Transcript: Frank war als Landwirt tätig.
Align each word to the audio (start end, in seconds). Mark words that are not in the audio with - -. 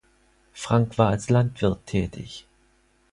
Frank 0.53 0.97
war 0.97 1.09
als 1.09 1.29
Landwirt 1.29 1.85
tätig. 1.85 2.47